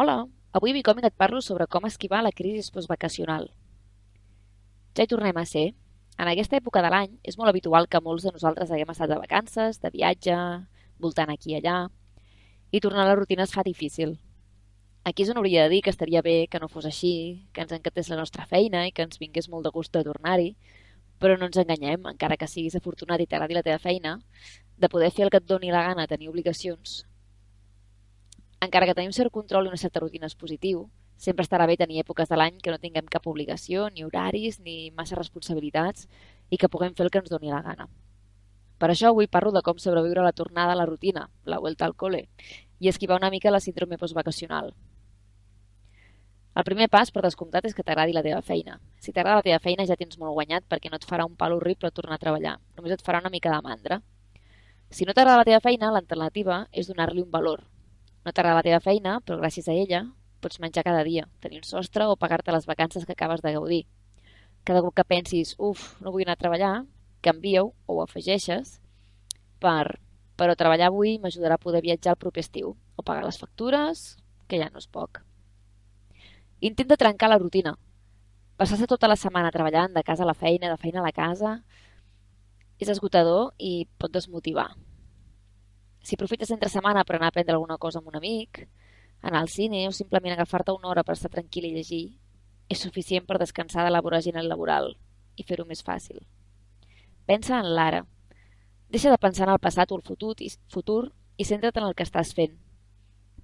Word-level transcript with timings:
Hola, 0.00 0.26
avui 0.56 0.70
a 0.70 0.72
Becoming 0.72 1.04
et 1.04 1.12
parlo 1.12 1.42
sobre 1.44 1.66
com 1.68 1.84
esquivar 1.84 2.22
la 2.24 2.30
crisi 2.32 2.72
postvacacional. 2.72 3.50
Ja 4.96 5.04
hi 5.04 5.10
tornem 5.10 5.36
a 5.36 5.42
ser. 5.50 5.64
En 6.16 6.30
aquesta 6.30 6.56
època 6.56 6.80
de 6.80 6.88
l'any 6.94 7.18
és 7.32 7.36
molt 7.36 7.52
habitual 7.52 7.84
que 7.92 8.00
molts 8.06 8.24
de 8.24 8.32
nosaltres 8.32 8.72
haguem 8.72 8.94
estat 8.94 9.12
de 9.12 9.18
vacances, 9.20 9.76
de 9.82 9.90
viatge, 9.98 10.38
voltant 11.04 11.34
aquí 11.34 11.52
i 11.52 11.58
allà, 11.58 11.74
i 12.72 12.80
tornar 12.80 13.04
a 13.04 13.10
la 13.10 13.18
rutina 13.20 13.44
es 13.44 13.52
fa 13.52 13.66
difícil. 13.66 14.16
Aquí 15.04 15.26
és 15.26 15.34
on 15.34 15.42
hauria 15.42 15.66
de 15.66 15.74
dir 15.74 15.82
que 15.84 15.92
estaria 15.92 16.24
bé 16.24 16.48
que 16.48 16.62
no 16.64 16.72
fos 16.72 16.88
així, 16.88 17.12
que 17.52 17.68
ens 17.68 17.76
encantés 17.76 18.08
la 18.08 18.22
nostra 18.22 18.48
feina 18.48 18.86
i 18.88 18.96
que 18.96 19.04
ens 19.04 19.20
vingués 19.20 19.52
molt 19.52 19.68
de 19.68 19.74
gust 19.76 19.92
de 19.92 20.06
tornar-hi, 20.08 20.54
però 21.20 21.36
no 21.36 21.52
ens 21.52 21.60
enganyem, 21.60 22.08
encara 22.14 22.40
que 22.40 22.48
siguis 22.48 22.80
afortunat 22.80 23.20
i 23.20 23.28
t'agradi 23.28 23.60
la 23.60 23.66
teva 23.68 23.84
feina, 23.84 24.16
de 24.80 24.88
poder 24.88 25.12
fer 25.12 25.28
el 25.28 25.36
que 25.36 25.44
et 25.44 25.52
doni 25.56 25.76
la 25.76 25.84
gana 25.90 26.08
tenir 26.08 26.32
obligacions, 26.32 27.02
encara 28.60 28.86
que 28.86 28.94
tenim 28.96 29.12
cert 29.16 29.32
control 29.32 29.66
i 29.66 29.70
una 29.72 29.80
certa 29.80 30.02
rutina 30.02 30.28
és 30.28 30.36
positiu, 30.36 30.84
sempre 31.16 31.44
estarà 31.46 31.66
bé 31.68 31.78
tenir 31.80 32.02
èpoques 32.02 32.28
de 32.28 32.36
l'any 32.36 32.58
que 32.60 32.72
no 32.72 32.80
tinguem 32.82 33.08
cap 33.08 33.26
obligació, 33.30 33.88
ni 33.94 34.04
horaris, 34.04 34.60
ni 34.60 34.90
massa 34.96 35.16
responsabilitats 35.16 36.06
i 36.50 36.60
que 36.60 36.68
puguem 36.68 36.94
fer 36.96 37.06
el 37.06 37.10
que 37.10 37.22
ens 37.24 37.32
doni 37.32 37.52
la 37.52 37.62
gana. 37.64 37.88
Per 38.80 38.88
això 38.88 39.10
avui 39.10 39.28
parlo 39.28 39.52
de 39.52 39.62
com 39.64 39.80
sobreviure 39.80 40.20
a 40.20 40.28
la 40.28 40.36
tornada 40.36 40.72
a 40.72 40.78
la 40.80 40.86
rutina, 40.88 41.26
la 41.44 41.58
vuelta 41.60 41.84
al 41.88 41.96
col·le, 41.96 42.26
i 42.80 42.88
esquivar 42.88 43.18
una 43.20 43.30
mica 43.32 43.52
la 43.52 43.60
síndrome 43.60 43.98
postvacacional. 44.00 44.72
El 46.60 46.64
primer 46.64 46.88
pas, 46.92 47.12
per 47.14 47.22
descomptat, 47.22 47.64
és 47.68 47.76
que 47.76 47.84
t'agradi 47.86 48.12
la 48.16 48.24
teva 48.26 48.40
feina. 48.42 48.80
Si 48.98 49.12
t'agrada 49.12 49.40
la 49.40 49.46
teva 49.46 49.60
feina 49.64 49.86
ja 49.88 49.96
tens 49.96 50.18
molt 50.18 50.34
guanyat 50.36 50.64
perquè 50.68 50.90
no 50.90 50.98
et 51.00 51.06
farà 51.08 51.24
un 51.28 51.36
pal 51.36 51.54
horrible 51.56 51.92
tornar 51.92 52.16
a 52.18 52.24
treballar, 52.24 52.56
només 52.76 52.96
et 52.96 53.04
farà 53.06 53.20
una 53.24 53.32
mica 53.32 53.52
de 53.52 53.60
mandra. 53.64 54.00
Si 54.90 55.06
no 55.06 55.14
t'agrada 55.14 55.44
la 55.44 55.48
teva 55.48 55.60
feina, 55.64 55.92
l'alternativa 55.94 56.64
és 56.72 56.88
donar-li 56.90 57.22
un 57.22 57.30
valor, 57.30 57.62
no 58.24 58.32
t'agrada 58.32 58.58
la 58.58 58.66
teva 58.66 58.80
feina, 58.84 59.18
però 59.24 59.38
gràcies 59.40 59.68
a 59.68 59.76
ella 59.76 60.04
pots 60.40 60.60
menjar 60.60 60.84
cada 60.84 61.04
dia, 61.04 61.26
tenir 61.40 61.60
un 61.60 61.68
sostre 61.68 62.06
o 62.08 62.16
pagar-te 62.16 62.52
les 62.52 62.66
vacances 62.66 63.04
que 63.04 63.12
acabes 63.12 63.42
de 63.44 63.52
gaudir. 63.52 63.84
Cada 64.64 64.82
cop 64.84 64.94
que 64.96 65.04
pensis, 65.04 65.54
uf, 65.58 66.00
no 66.00 66.12
vull 66.12 66.24
anar 66.24 66.38
a 66.38 66.40
treballar, 66.40 66.74
canvia-ho 67.24 67.72
o 67.86 67.96
ho 67.96 68.02
afegeixes 68.04 68.78
per, 69.60 70.00
però 70.40 70.56
treballar 70.56 70.88
avui 70.88 71.18
m'ajudarà 71.20 71.56
a 71.56 71.62
poder 71.62 71.82
viatjar 71.84 72.14
el 72.16 72.20
proper 72.20 72.44
estiu 72.44 72.74
o 72.96 73.04
pagar 73.04 73.24
les 73.26 73.38
factures, 73.40 74.16
que 74.48 74.58
ja 74.60 74.70
no 74.72 74.80
és 74.80 74.88
poc. 74.88 75.22
Intenta 76.60 76.98
trencar 77.00 77.30
la 77.30 77.38
rutina. 77.40 77.76
Passar-se 78.60 78.88
tota 78.88 79.08
la 79.08 79.16
setmana 79.16 79.52
treballant 79.52 79.94
de 79.96 80.04
casa 80.04 80.24
a 80.24 80.28
la 80.28 80.36
feina, 80.36 80.68
de 80.68 80.76
feina 80.80 81.00
a 81.00 81.06
la 81.06 81.14
casa, 81.16 81.58
és 82.80 82.88
esgotador 82.88 83.52
i 83.56 83.86
pot 84.00 84.12
desmotivar. 84.12 84.70
Si 86.02 86.16
aprofites 86.16 86.50
entre 86.50 86.70
setmana 86.72 87.04
per 87.04 87.16
anar 87.16 87.28
a 87.28 87.34
prendre 87.36 87.54
alguna 87.54 87.76
cosa 87.78 88.00
amb 88.00 88.08
un 88.08 88.16
amic, 88.16 88.64
anar 89.20 89.42
al 89.42 89.50
cine 89.52 89.86
o 89.88 89.92
simplement 89.92 90.32
agafar-te 90.32 90.72
una 90.72 90.88
hora 90.88 91.04
per 91.04 91.16
estar 91.16 91.30
tranquil 91.30 91.66
i 91.68 91.74
llegir, 91.74 92.04
és 92.70 92.80
suficient 92.80 93.26
per 93.26 93.38
descansar 93.42 93.84
de 93.84 93.92
la 93.92 94.00
voràgina 94.00 94.42
laboral 94.46 94.94
i 95.36 95.44
fer-ho 95.44 95.66
més 95.68 95.82
fàcil. 95.84 96.22
Pensa 97.26 97.58
en 97.60 97.68
l'ara. 97.76 98.04
Deixa 98.90 99.10
de 99.10 99.18
pensar 99.22 99.46
en 99.46 99.54
el 99.54 99.62
passat 99.62 99.92
o 99.92 99.98
el 99.98 100.06
futur 100.06 100.34
i, 100.40 100.48
futur 100.72 101.10
i 101.36 101.44
centra't 101.44 101.76
en 101.76 101.88
el 101.88 101.94
que 101.94 102.06
estàs 102.06 102.32
fent. 102.34 102.56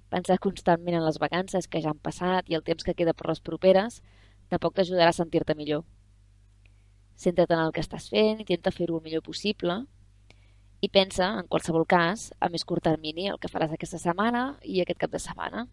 Pensar 0.09 0.39
constantment 0.39 0.97
en 0.97 1.05
les 1.05 1.19
vacances 1.19 1.67
que 1.67 1.81
ja 1.83 1.91
han 1.93 2.01
passat 2.01 2.49
i 2.49 2.57
el 2.57 2.63
temps 2.63 2.83
que 2.83 2.95
queda 2.95 3.13
per 3.13 3.29
les 3.29 3.43
properes 3.43 4.01
tampoc 4.49 4.75
t'ajudarà 4.75 5.11
a 5.13 5.19
sentir-te 5.19 5.55
millor. 5.55 5.83
Centra't 7.17 7.53
en 7.53 7.63
el 7.65 7.73
que 7.75 7.83
estàs 7.83 8.09
fent, 8.09 8.41
intenta 8.41 8.71
fer-ho 8.71 8.97
el 8.97 9.03
millor 9.03 9.23
possible 9.25 9.81
i 10.79 10.89
pensa, 10.93 11.31
en 11.39 11.47
qualsevol 11.49 11.87
cas, 11.89 12.29
a 12.39 12.49
més 12.53 12.65
curt 12.65 12.85
termini 12.85 13.27
el 13.31 13.39
que 13.41 13.49
faràs 13.49 13.73
aquesta 13.73 13.97
setmana 13.97 14.59
i 14.61 14.81
aquest 14.81 14.99
cap 15.01 15.13
de 15.13 15.21
setmana. 15.21 15.65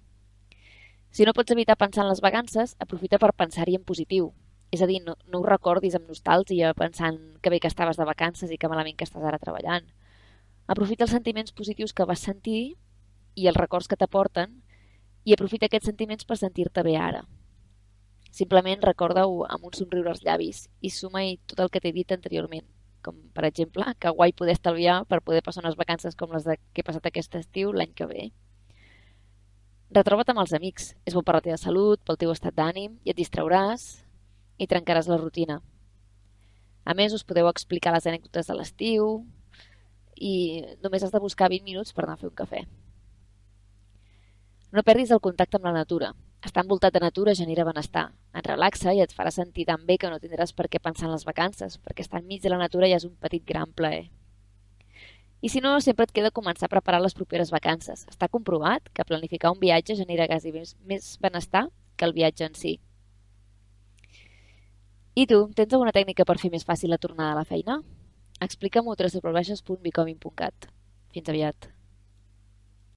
Si 1.13 1.27
no 1.29 1.35
pots 1.37 1.53
evitar 1.53 1.77
pensar 1.77 2.05
en 2.05 2.11
les 2.11 2.23
vacances, 2.25 2.75
aprofita 2.81 3.21
per 3.21 3.35
pensar-hi 3.37 3.77
en 3.77 3.85
positiu. 3.85 4.33
És 4.73 4.81
a 4.83 4.89
dir, 4.91 5.03
no, 5.05 5.15
no 5.29 5.43
ho 5.43 5.47
recordis 5.47 5.95
amb 5.95 6.09
nostàlgia 6.09 6.73
pensant 6.75 7.21
que 7.43 7.53
bé 7.53 7.61
que 7.61 7.71
estaves 7.71 8.01
de 8.01 8.09
vacances 8.09 8.51
i 8.51 8.59
que 8.59 8.71
malament 8.73 8.97
que 8.97 9.07
estàs 9.07 9.23
ara 9.23 9.39
treballant. 9.39 9.87
Aprofita 10.67 11.05
els 11.05 11.13
sentiments 11.13 11.53
positius 11.53 11.93
que 11.93 12.09
vas 12.09 12.25
sentir 12.25 12.75
i 13.37 13.47
els 13.47 13.61
records 13.61 13.87
que 13.87 14.01
t'aporten 14.01 14.63
i 15.25 15.37
aprofita 15.37 15.69
aquests 15.69 15.93
sentiments 15.93 16.25
per 16.25 16.41
sentir-te 16.41 16.83
bé 16.83 16.97
ara. 16.97 17.23
Simplement 18.33 18.83
recorda-ho 18.83 19.45
amb 19.45 19.69
un 19.69 19.77
somriure 19.77 20.11
als 20.11 20.25
llavis 20.25 20.65
i 20.81 20.91
suma-hi 20.91 21.37
tot 21.47 21.61
el 21.61 21.71
que 21.71 21.85
t'he 21.85 21.93
dit 21.95 22.17
anteriorment 22.17 22.74
com 23.05 23.19
per 23.37 23.45
exemple 23.49 23.87
que 24.01 24.13
guai 24.17 24.33
poder 24.33 24.57
estalviar 24.57 25.03
per 25.11 25.21
poder 25.23 25.43
passar 25.45 25.63
unes 25.65 25.77
vacances 25.77 26.17
com 26.17 26.33
les 26.33 26.47
de 26.49 26.57
que 26.73 26.83
he 26.83 26.87
passat 26.87 27.07
aquest 27.11 27.37
estiu 27.41 27.73
l'any 27.73 27.93
que 27.95 28.09
ve. 28.11 28.25
Retroba't 29.95 30.33
amb 30.33 30.43
els 30.43 30.55
amics, 30.57 30.95
és 31.07 31.15
bo 31.15 31.23
per 31.23 31.37
la 31.37 31.45
teva 31.45 31.61
salut, 31.61 32.01
pel 32.03 32.19
teu 32.19 32.33
estat 32.33 32.57
d'ànim, 32.57 32.97
i 33.05 33.13
et 33.13 33.21
distrauràs 33.21 33.85
i 34.59 34.67
trencaràs 34.67 35.11
la 35.11 35.21
rutina. 35.21 35.61
A 36.85 36.95
més, 36.99 37.15
us 37.17 37.25
podeu 37.25 37.47
explicar 37.49 37.93
les 37.95 38.07
anècdotes 38.11 38.49
de 38.51 38.57
l'estiu 38.59 39.23
i 40.17 40.65
només 40.83 41.05
has 41.05 41.13
de 41.15 41.21
buscar 41.23 41.49
20 41.53 41.65
minuts 41.65 41.95
per 41.95 42.05
anar 42.05 42.19
a 42.19 42.23
fer 42.23 42.31
un 42.31 42.37
cafè. 42.41 42.65
No 44.75 44.83
perdis 44.83 45.13
el 45.15 45.23
contacte 45.23 45.61
amb 45.61 45.69
la 45.69 45.77
natura. 45.77 46.11
Estar 46.45 46.63
envoltat 46.65 46.93
de 46.93 47.01
natura 47.01 47.33
genera 47.35 47.65
benestar, 47.65 48.11
et 48.37 48.47
relaxa 48.47 48.93
i 48.93 49.01
et 49.01 49.13
farà 49.17 49.31
sentir 49.33 49.65
tan 49.65 49.87
bé 49.89 49.97
que 49.97 50.11
no 50.13 50.21
tindràs 50.21 50.53
per 50.53 50.69
què 50.69 50.81
pensar 50.83 51.09
en 51.09 51.15
les 51.15 51.25
vacances, 51.25 51.79
perquè 51.81 52.05
estar 52.05 52.21
enmig 52.21 52.43
de 52.43 52.53
la 52.53 52.61
natura 52.61 52.91
ja 52.91 52.99
és 53.01 53.07
un 53.09 53.15
petit 53.17 53.45
gran 53.49 53.73
plaer. 53.73 54.11
I 55.45 55.51
si 55.53 55.61
no, 55.65 55.75
sempre 55.85 56.05
et 56.05 56.13
queda 56.17 56.33
començar 56.33 56.69
a 56.69 56.73
preparar 56.73 57.01
les 57.05 57.17
properes 57.17 57.51
vacances. 57.53 58.07
Està 58.09 58.29
comprovat 58.33 58.89
que 58.93 59.05
planificar 59.09 59.53
un 59.53 59.61
viatge 59.61 59.97
genera 59.97 60.29
quasi 60.29 60.53
més, 60.53 60.73
més 60.89 61.19
benestar 61.21 61.67
que 61.97 62.09
el 62.09 62.17
viatge 62.17 62.49
en 62.49 62.57
si. 62.57 62.79
I 65.15 65.27
tu, 65.31 65.45
tens 65.53 65.77
alguna 65.77 65.93
tècnica 65.97 66.25
per 66.25 66.41
fer 66.41 66.51
més 66.53 66.65
fàcil 66.65 66.93
la 66.93 66.99
tornada 66.99 67.37
a 67.37 67.41
la 67.43 67.45
feina? 67.49 67.77
Explica'm-ho 68.41 68.97
a 68.97 68.99
www.becoming.cat. 68.99 70.69
Fins 71.13 71.29
aviat. 71.31 71.74